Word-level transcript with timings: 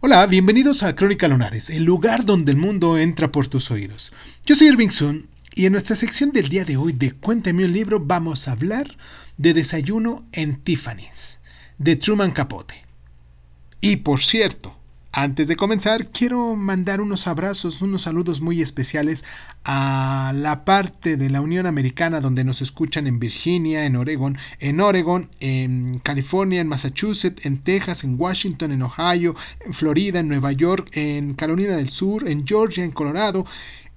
Hola, 0.00 0.24
bienvenidos 0.28 0.84
a 0.84 0.94
Crónica 0.94 1.26
Lunares, 1.26 1.70
el 1.70 1.82
lugar 1.82 2.24
donde 2.24 2.52
el 2.52 2.56
mundo 2.56 2.96
entra 2.96 3.32
por 3.32 3.48
tus 3.48 3.72
oídos. 3.72 4.12
Yo 4.46 4.54
soy 4.54 4.68
Irving 4.68 4.90
Sun 4.90 5.28
y 5.56 5.66
en 5.66 5.72
nuestra 5.72 5.96
sección 5.96 6.30
del 6.30 6.48
día 6.48 6.64
de 6.64 6.76
hoy 6.76 6.92
de 6.92 7.10
Cuéntame 7.10 7.64
un 7.64 7.72
libro 7.72 7.98
vamos 7.98 8.46
a 8.46 8.52
hablar 8.52 8.96
de 9.38 9.54
Desayuno 9.54 10.24
en 10.30 10.62
Tiffany's, 10.62 11.40
de 11.78 11.96
Truman 11.96 12.30
Capote. 12.30 12.84
Y 13.80 13.96
por 13.96 14.20
cierto, 14.20 14.77
antes 15.12 15.48
de 15.48 15.56
comenzar, 15.56 16.08
quiero 16.08 16.54
mandar 16.54 17.00
unos 17.00 17.26
abrazos, 17.26 17.80
unos 17.80 18.02
saludos 18.02 18.42
muy 18.42 18.60
especiales 18.60 19.24
a 19.64 20.32
la 20.34 20.64
parte 20.66 21.16
de 21.16 21.30
la 21.30 21.40
Unión 21.40 21.66
Americana 21.66 22.20
donde 22.20 22.44
nos 22.44 22.60
escuchan 22.60 23.06
en 23.06 23.18
Virginia, 23.18 23.86
en 23.86 23.96
Oregon, 23.96 24.36
en 24.60 24.80
Oregon, 24.80 25.28
en 25.40 25.98
California, 26.00 26.60
en 26.60 26.68
Massachusetts, 26.68 27.46
en 27.46 27.58
Texas, 27.58 28.04
en 28.04 28.20
Washington, 28.20 28.70
en 28.70 28.82
Ohio, 28.82 29.34
en 29.64 29.72
Florida, 29.72 30.20
en 30.20 30.28
Nueva 30.28 30.52
York, 30.52 30.90
en 30.92 31.32
Carolina 31.34 31.76
del 31.76 31.88
Sur, 31.88 32.28
en 32.28 32.46
Georgia, 32.46 32.84
en 32.84 32.90
Colorado, 32.90 33.46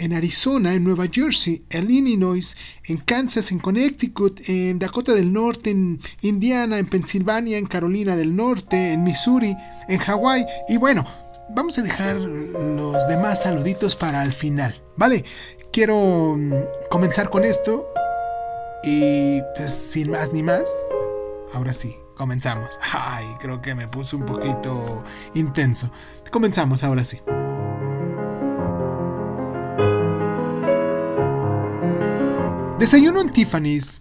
en 0.00 0.14
Arizona, 0.14 0.72
en 0.72 0.82
Nueva 0.82 1.06
Jersey, 1.10 1.62
en 1.70 1.90
Illinois, 1.90 2.56
en 2.84 2.96
Kansas, 2.98 3.52
en 3.52 3.58
Connecticut, 3.58 4.40
en 4.48 4.78
Dakota 4.78 5.14
del 5.14 5.32
Norte, 5.32 5.70
en 5.70 6.00
Indiana, 6.22 6.78
en 6.78 6.86
Pensilvania, 6.86 7.58
en 7.58 7.66
Carolina 7.66 8.16
del 8.16 8.34
Norte, 8.34 8.92
en 8.92 9.04
Missouri, 9.04 9.54
en 9.88 9.98
Hawái 9.98 10.44
y 10.68 10.78
bueno, 10.78 11.04
vamos 11.50 11.78
a 11.78 11.82
dejar 11.82 12.16
los 12.16 13.06
demás 13.08 13.42
saluditos 13.42 13.94
para 13.94 14.24
el 14.24 14.32
final, 14.32 14.80
¿vale? 14.96 15.24
Quiero 15.72 16.34
mm, 16.36 16.52
comenzar 16.90 17.28
con 17.28 17.44
esto 17.44 17.86
y 18.82 19.40
pues 19.54 19.72
sin 19.72 20.10
más 20.10 20.32
ni 20.32 20.42
más, 20.42 20.68
ahora 21.52 21.74
sí, 21.74 21.94
comenzamos. 22.16 22.78
Ay, 22.92 23.26
creo 23.38 23.60
que 23.60 23.74
me 23.74 23.86
puse 23.86 24.16
un 24.16 24.24
poquito 24.24 25.04
intenso. 25.34 25.90
Comenzamos 26.30 26.82
ahora 26.82 27.04
sí. 27.04 27.18
Desayuno 32.80 33.20
en 33.20 33.28
Tiffany's 33.28 34.00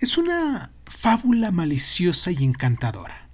es 0.00 0.18
una 0.18 0.72
fábula 0.84 1.52
maliciosa 1.52 2.32
y 2.32 2.42
encantadora, 2.42 3.28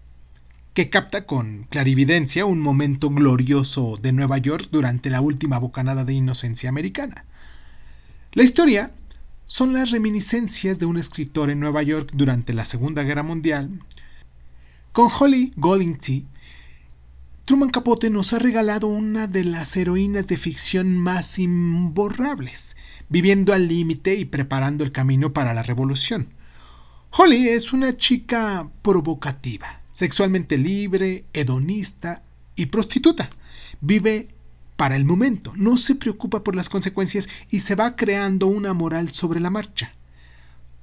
que 0.75 0.91
capta 0.91 1.25
con 1.25 1.63
clarividencia 1.71 2.45
un 2.45 2.61
momento 2.61 3.09
glorioso 3.09 3.97
de 3.97 4.13
Nueva 4.13 4.37
York 4.37 4.69
durante 4.71 5.09
la 5.09 5.23
última 5.23 5.59
bocanada 5.59 6.05
de 6.05 6.13
inocencia 6.13 6.69
americana. 6.69 7.25
La 8.33 8.43
historia 8.43 8.93
son 9.47 9.73
las 9.73 9.93
reminiscencias 9.93 10.79
de 10.79 10.85
un 10.85 10.99
escritor 10.99 11.49
en 11.49 11.59
Nueva 11.59 11.83
York 11.83 12.11
durante 12.13 12.53
la 12.53 12.67
Segunda 12.67 13.03
Guerra 13.03 13.23
Mundial. 13.23 13.71
Con 14.93 15.09
Holly 15.11 15.55
Goldingty, 15.57 16.27
Truman 17.47 17.71
Capote 17.71 18.11
nos 18.11 18.33
ha 18.33 18.41
regalado 18.41 18.89
una 18.89 19.29
de 19.29 19.45
las 19.45 19.77
heroínas 19.77 20.27
de 20.27 20.37
ficción 20.37 20.99
más 20.99 21.39
imborrables, 21.39 22.77
viviendo 23.09 23.53
al 23.53 23.69
límite 23.69 24.17
y 24.17 24.25
preparando 24.25 24.83
el 24.83 24.91
camino 24.91 25.33
para 25.33 25.55
la 25.55 25.63
revolución. 25.63 26.35
Holly 27.11 27.51
es 27.51 27.73
una 27.73 27.97
chica 27.97 28.69
provocativa, 28.83 29.81
sexualmente 29.93 30.59
libre, 30.59 31.25
hedonista 31.33 32.25
y 32.57 32.67
prostituta. 32.67 33.31
Vive 33.81 34.27
para 34.77 34.97
el 34.97 35.05
momento, 35.05 35.53
no 35.55 35.77
se 35.77 35.95
preocupa 35.95 36.43
por 36.43 36.57
las 36.57 36.69
consecuencias 36.69 37.29
y 37.49 37.61
se 37.61 37.77
va 37.77 37.95
creando 37.95 38.49
una 38.49 38.73
moral 38.73 39.13
sobre 39.13 39.39
la 39.39 39.51
marcha. 39.51 39.95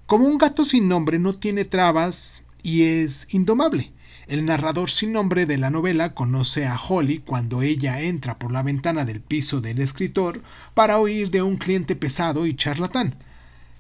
Como 0.05 0.27
un 0.27 0.37
gato 0.37 0.63
sin 0.63 0.87
nombre 0.87 1.19
no 1.19 1.35
tiene 1.35 1.65
trabas 1.65 2.45
y 2.63 2.83
es 2.83 3.33
indomable. 3.33 3.91
El 4.27 4.45
narrador 4.45 4.89
sin 4.89 5.11
nombre 5.11 5.45
de 5.45 5.57
la 5.57 5.69
novela 5.69 6.13
conoce 6.13 6.65
a 6.65 6.79
Holly 6.79 7.19
cuando 7.19 7.61
ella 7.61 8.01
entra 8.01 8.39
por 8.39 8.51
la 8.51 8.63
ventana 8.63 9.03
del 9.03 9.19
piso 9.21 9.59
del 9.59 9.79
escritor 9.79 10.41
para 10.73 10.99
oír 10.99 11.29
de 11.29 11.41
un 11.41 11.57
cliente 11.57 11.95
pesado 11.95 12.45
y 12.45 12.55
charlatán. 12.55 13.15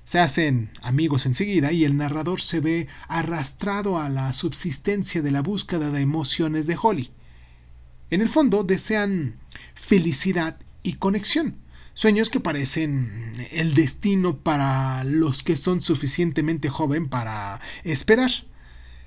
Se 0.03 0.19
hacen 0.19 0.69
amigos 0.81 1.25
enseguida 1.25 1.71
y 1.71 1.85
el 1.85 1.95
narrador 1.95 2.41
se 2.41 2.59
ve 2.59 2.87
arrastrado 3.07 3.99
a 3.99 4.09
la 4.09 4.33
subsistencia 4.33 5.21
de 5.21 5.31
la 5.31 5.41
búsqueda 5.41 5.91
de 5.91 6.01
emociones 6.01 6.67
de 6.67 6.77
Holly. 6.81 7.11
En 8.09 8.21
el 8.21 8.27
fondo 8.27 8.65
desean 8.65 9.39
felicidad 9.75 10.59
y 10.83 10.95
conexión, 10.95 11.55
sueños 11.93 12.29
que 12.29 12.41
parecen 12.41 13.33
el 13.51 13.75
destino 13.75 14.37
para 14.37 15.05
los 15.05 15.41
que 15.41 15.55
son 15.55 15.81
suficientemente 15.81 16.67
joven 16.67 17.07
para 17.07 17.61
esperar. 17.85 18.31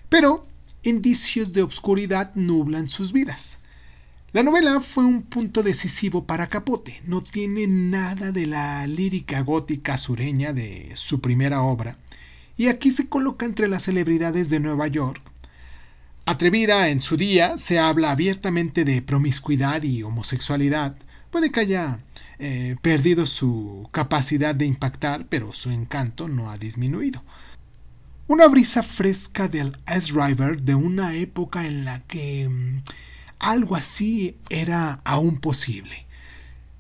Pero 0.09 0.47
indicios 0.87 1.53
de 1.53 1.63
obscuridad 1.63 2.35
nublan 2.35 2.89
sus 2.89 3.13
vidas. 3.13 3.61
La 4.33 4.43
novela 4.43 4.81
fue 4.81 5.05
un 5.05 5.23
punto 5.23 5.63
decisivo 5.63 6.27
para 6.27 6.49
Capote. 6.49 7.01
No 7.05 7.23
tiene 7.23 7.67
nada 7.67 8.33
de 8.33 8.47
la 8.47 8.87
lírica 8.87 9.41
gótica 9.41 9.97
sureña 9.97 10.53
de 10.53 10.91
su 10.95 11.21
primera 11.21 11.63
obra, 11.63 11.97
y 12.57 12.67
aquí 12.67 12.91
se 12.91 13.09
coloca 13.09 13.47
entre 13.47 13.69
las 13.69 13.85
celebridades 13.85 14.49
de 14.51 14.61
Nueva 14.61 14.89
York. 14.89 15.23
Atrevida 16.25 16.89
en 16.89 17.03
su 17.03 17.17
día, 17.17 17.57
se 17.57 17.79
habla 17.79 18.11
abiertamente 18.11 18.85
de 18.85 19.01
promiscuidad 19.01 19.83
y 19.85 20.03
homosexualidad. 20.03 20.97
Puede 21.31 21.53
que 21.53 21.61
haya 21.61 22.01
eh, 22.39 22.77
perdido 22.83 23.27
su 23.27 23.89
capacidad 23.93 24.55
de 24.55 24.67
impactar, 24.67 25.27
pero 25.29 25.53
su 25.53 25.71
encanto 25.71 26.29
no 26.29 26.51
ha 26.51 26.59
disminuido. 26.59 27.23
Una 28.29 28.49
brisa 28.49 28.83
fresca 28.83 29.47
del 29.47 29.77
Ice 29.97 30.13
River 30.13 30.61
de 30.61 30.75
una 30.75 31.15
época 31.15 31.65
en 31.65 31.85
la 31.85 32.01
que 32.07 32.49
mm, 32.49 32.83
algo 33.39 33.77
así 33.77 34.37
era 34.51 34.99
aún 35.05 35.39
posible. 35.39 36.07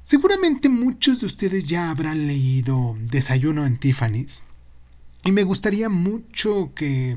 Seguramente 0.03 0.69
muchos 0.69 1.21
de 1.21 1.27
ustedes 1.27 1.67
ya 1.67 1.91
habrán 1.91 2.27
leído 2.27 2.97
Desayuno 2.99 3.65
en 3.65 3.77
Tiffany's 3.77 4.43
y 5.25 5.31
me 5.31 5.45
gustaría 5.45 5.89
mucho 5.89 6.73
que 6.75 7.17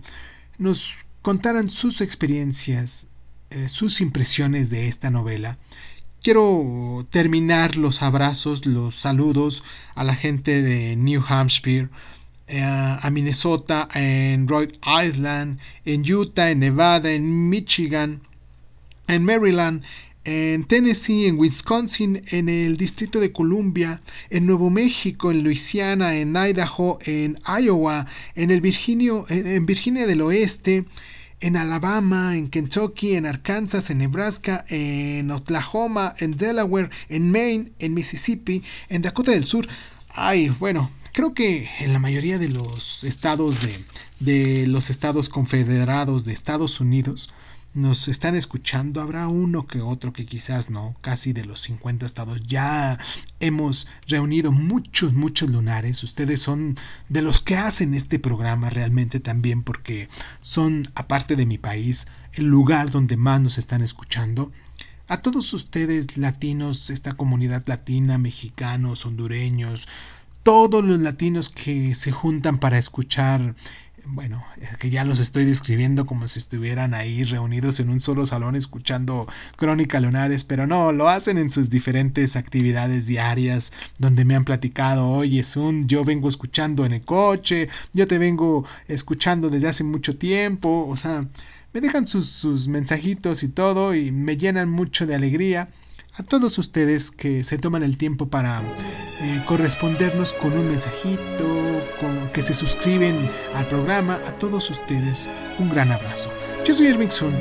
nos 0.59 1.05
contaran 1.23 1.71
sus 1.71 1.99
experiencias, 2.01 3.09
eh, 3.49 3.67
sus 3.67 3.99
impresiones 3.99 4.69
de 4.69 4.87
esta 4.87 5.09
novela. 5.09 5.57
Quiero 6.21 7.07
terminar 7.09 7.77
los 7.77 8.03
abrazos, 8.03 8.67
los 8.67 8.93
saludos 8.93 9.63
a 9.95 10.03
la 10.03 10.13
gente 10.13 10.61
de 10.61 10.95
New 10.97 11.23
Hampshire, 11.27 11.89
a 12.51 13.09
Minnesota, 13.11 13.87
en 13.93 14.47
Rhode 14.47 14.79
Island, 15.05 15.59
en 15.85 16.01
Utah, 16.11 16.49
en 16.51 16.59
Nevada, 16.59 17.11
en 17.11 17.49
Michigan, 17.49 18.21
en 19.07 19.23
Maryland, 19.23 19.83
en 20.25 20.65
Tennessee, 20.65 21.27
en 21.27 21.39
Wisconsin, 21.39 22.21
en 22.31 22.49
el 22.49 22.77
Distrito 22.77 23.19
de 23.19 23.31
Columbia, 23.31 24.01
en 24.29 24.45
Nuevo 24.45 24.69
México, 24.69 25.31
en 25.31 25.43
Luisiana, 25.43 26.15
en 26.15 26.35
Idaho, 26.35 26.99
en 27.05 27.39
Iowa, 27.61 28.05
en, 28.35 28.51
el 28.51 28.61
Virginio, 28.61 29.25
en 29.29 29.65
Virginia 29.65 30.05
del 30.05 30.21
Oeste, 30.21 30.85
en 31.41 31.55
Alabama, 31.55 32.35
en 32.35 32.49
Kentucky, 32.49 33.15
en 33.15 33.25
Arkansas, 33.25 33.89
en 33.89 33.99
Nebraska, 33.99 34.65
en 34.69 35.31
Oklahoma, 35.31 36.13
en 36.19 36.35
Delaware, 36.35 36.89
en 37.07 37.31
Maine, 37.31 37.71
en 37.79 37.93
Mississippi, 37.93 38.61
en 38.89 39.01
Dakota 39.01 39.31
del 39.31 39.45
Sur. 39.45 39.67
Ay, 40.09 40.49
bueno, 40.59 40.91
creo 41.13 41.33
que 41.33 41.69
en 41.79 41.93
la 41.93 41.99
mayoría 41.99 42.37
de 42.37 42.49
los 42.49 43.03
estados 43.03 43.57
de, 44.19 44.67
los 44.67 44.89
estados 44.89 45.29
confederados 45.29 46.25
de 46.25 46.33
Estados 46.33 46.79
Unidos 46.79 47.33
nos 47.73 48.07
están 48.07 48.35
escuchando, 48.35 48.99
habrá 48.99 49.27
uno 49.27 49.67
que 49.67 49.79
otro 49.79 50.11
que 50.11 50.25
quizás 50.25 50.71
no, 50.71 50.95
casi 51.01 51.33
de 51.33 51.45
los 51.45 51.59
50 51.59 52.03
estados 52.05 52.41
ya 52.41 52.97
hemos 53.39 53.87
reunido 54.07 54.51
muchos, 54.51 55.13
muchos 55.13 55.49
lunares, 55.49 56.03
ustedes 56.03 56.41
son 56.41 56.75
de 57.09 57.21
los 57.21 57.41
que 57.41 57.55
hacen 57.55 57.93
este 57.93 58.17
programa 58.17 58.71
realmente 58.71 59.19
también 59.19 59.61
porque 59.63 60.09
son, 60.39 60.91
aparte 60.95 61.35
de 61.35 61.45
mi 61.45 61.59
país, 61.59 62.07
el 62.33 62.45
lugar 62.45 62.89
donde 62.89 63.17
más 63.17 63.39
nos 63.39 63.57
están 63.59 63.81
escuchando. 63.81 64.51
A 65.11 65.23
todos 65.23 65.55
ustedes 65.55 66.17
latinos, 66.17 66.91
esta 66.91 67.13
comunidad 67.13 67.63
latina, 67.65 68.19
mexicanos, 68.19 69.07
hondureños, 69.07 69.87
todos 70.49 70.83
los 70.83 70.97
latinos 70.97 71.49
que 71.49 71.93
se 71.93 72.11
juntan 72.11 72.57
para 72.57 72.79
escuchar 72.79 73.53
bueno, 74.03 74.43
que 74.79 74.89
ya 74.89 75.03
los 75.03 75.19
estoy 75.19 75.45
describiendo 75.45 76.07
como 76.07 76.25
si 76.25 76.39
estuvieran 76.39 76.95
ahí 76.95 77.23
reunidos 77.23 77.79
en 77.79 77.91
un 77.91 77.99
solo 77.99 78.25
salón 78.25 78.55
escuchando 78.55 79.27
Crónica 79.57 79.99
Lunares, 79.99 80.43
pero 80.43 80.65
no, 80.65 80.91
lo 80.91 81.07
hacen 81.07 81.37
en 81.37 81.51
sus 81.51 81.69
diferentes 81.69 82.35
actividades 82.35 83.05
diarias 83.05 83.71
donde 83.99 84.25
me 84.25 84.33
han 84.33 84.43
platicado, 84.43 85.07
oye, 85.07 85.43
un 85.57 85.87
yo 85.87 86.03
vengo 86.03 86.27
escuchando 86.27 86.83
en 86.83 86.93
el 86.93 87.01
coche, 87.01 87.67
yo 87.93 88.07
te 88.07 88.17
vengo 88.17 88.65
escuchando 88.87 89.51
desde 89.51 89.67
hace 89.67 89.83
mucho 89.83 90.17
tiempo, 90.17 90.87
o 90.89 90.97
sea, 90.97 91.27
me 91.73 91.81
dejan 91.81 92.07
sus, 92.07 92.25
sus 92.25 92.67
mensajitos 92.67 93.43
y 93.43 93.49
todo 93.49 93.93
y 93.93 94.11
me 94.11 94.35
llenan 94.35 94.67
mucho 94.67 95.05
de 95.05 95.13
alegría 95.13 95.69
a 96.19 96.23
todos 96.23 96.57
ustedes 96.57 97.11
que 97.11 97.43
se 97.43 97.57
toman 97.57 97.81
el 97.81 97.97
tiempo 97.97 98.27
para 98.27 98.61
eh, 99.21 99.43
correspondernos 99.45 100.33
con 100.33 100.51
un 100.53 100.67
mensajito, 100.67 101.45
que 102.33 102.41
se 102.41 102.53
suscriben 102.53 103.29
al 103.55 103.67
programa, 103.67 104.19
a 104.27 104.37
todos 104.37 104.69
ustedes, 104.69 105.29
un 105.57 105.69
gran 105.69 105.91
abrazo. 105.91 106.31
Yo 106.65 106.73
soy 106.73 106.87
Irving 106.87 107.09
Sun, 107.09 107.33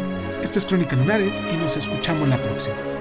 esto 0.42 0.58
es 0.58 0.66
Crónica 0.66 0.96
Lunares 0.96 1.42
y 1.52 1.56
nos 1.56 1.76
escuchamos 1.76 2.28
la 2.28 2.40
próxima. 2.40 2.97